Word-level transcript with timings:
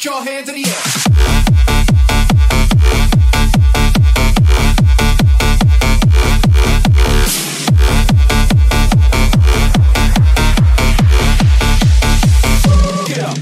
Put 0.00 0.04
your 0.06 0.24
hands 0.24 0.48
in 0.48 0.54
the 0.54 0.64
air. 0.64 0.72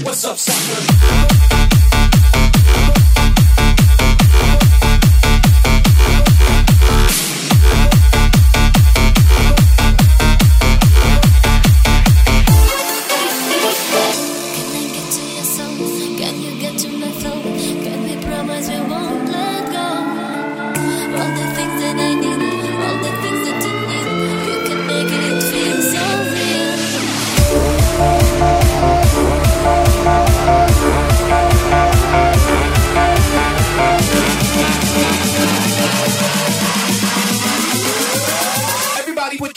What's 0.03 0.25
up, 0.25 0.37
sucker? 0.37 1.68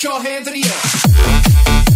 your 0.02 0.20
hands 0.20 0.48
the 0.54 0.64
air. 0.64 1.91